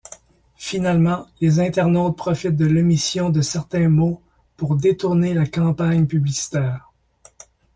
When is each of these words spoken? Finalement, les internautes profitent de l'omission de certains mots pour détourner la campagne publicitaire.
Finalement, 0.55 1.27
les 1.41 1.59
internautes 1.59 2.17
profitent 2.17 2.55
de 2.55 2.65
l'omission 2.65 3.29
de 3.29 3.41
certains 3.43 3.87
mots 3.87 4.23
pour 4.57 4.75
détourner 4.75 5.35
la 5.35 5.45
campagne 5.45 6.07
publicitaire. 6.07 6.91